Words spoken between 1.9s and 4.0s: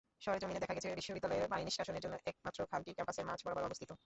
জন্য একমাত্র খালটি ক্যাম্পাসের মাঝ বরাবর অবস্থিত।